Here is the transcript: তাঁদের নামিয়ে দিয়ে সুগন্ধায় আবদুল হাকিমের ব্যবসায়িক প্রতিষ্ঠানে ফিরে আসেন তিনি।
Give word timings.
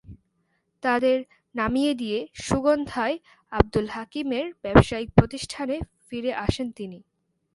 তাঁদের 0.83 1.17
নামিয়ে 1.55 1.93
দিয়ে 1.95 2.19
সুগন্ধায় 2.41 3.17
আবদুল 3.51 3.87
হাকিমের 3.87 4.45
ব্যবসায়িক 4.63 5.09
প্রতিষ্ঠানে 5.17 5.75
ফিরে 6.07 6.31
আসেন 6.45 6.67
তিনি। 6.71 6.99